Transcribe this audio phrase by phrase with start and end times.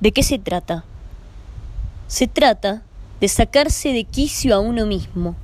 [0.00, 0.84] ¿De qué se trata?
[2.06, 2.82] Se trata
[3.20, 5.34] de sacarse de quicio a uno mismo.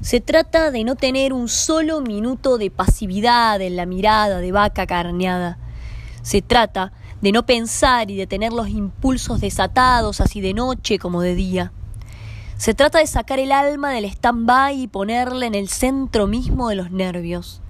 [0.00, 4.88] Se trata de no tener un solo minuto de pasividad en la mirada de vaca
[4.88, 5.56] carneada.
[6.22, 11.22] Se trata de no pensar y de tener los impulsos desatados así de noche como
[11.22, 11.72] de día.
[12.56, 16.74] Se trata de sacar el alma del stand-by y ponerla en el centro mismo de
[16.74, 17.61] los nervios.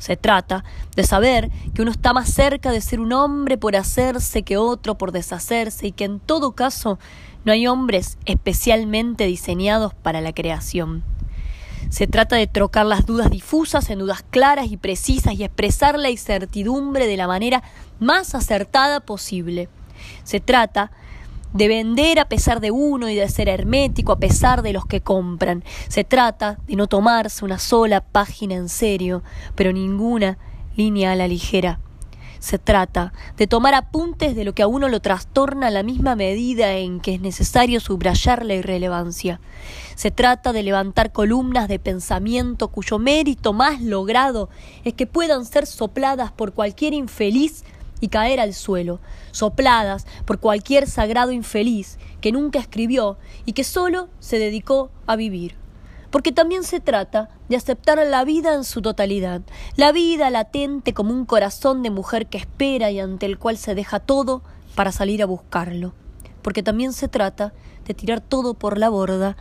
[0.00, 0.64] Se trata
[0.96, 4.96] de saber que uno está más cerca de ser un hombre por hacerse que otro
[4.96, 6.98] por deshacerse y que en todo caso
[7.44, 11.04] no hay hombres especialmente diseñados para la creación.
[11.90, 16.08] Se trata de trocar las dudas difusas en dudas claras y precisas y expresar la
[16.08, 17.62] incertidumbre de la manera
[17.98, 19.68] más acertada posible.
[20.24, 20.92] Se trata
[21.52, 25.00] de vender a pesar de uno y de ser hermético a pesar de los que
[25.00, 25.64] compran.
[25.88, 29.22] Se trata de no tomarse una sola página en serio,
[29.54, 30.38] pero ninguna
[30.76, 31.80] línea a la ligera.
[32.40, 36.16] Se trata de tomar apuntes de lo que a uno lo trastorna a la misma
[36.16, 39.40] medida en que es necesario subrayar la irrelevancia.
[39.94, 44.48] Se trata de levantar columnas de pensamiento cuyo mérito más logrado
[44.84, 47.62] es que puedan ser sopladas por cualquier infeliz
[48.00, 54.08] y caer al suelo, sopladas por cualquier sagrado infeliz que nunca escribió y que solo
[54.18, 55.56] se dedicó a vivir.
[56.10, 59.42] Porque también se trata de aceptar la vida en su totalidad,
[59.76, 63.74] la vida latente como un corazón de mujer que espera y ante el cual se
[63.74, 64.42] deja todo
[64.74, 65.94] para salir a buscarlo.
[66.42, 67.52] Porque también se trata
[67.84, 69.36] de tirar todo por la borda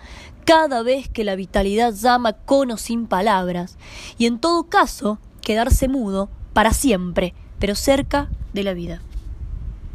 [0.46, 3.78] cada vez que la vitalidad llama con o sin palabras,
[4.18, 9.02] y en todo caso quedarse mudo para siempre, pero cerca de la vida.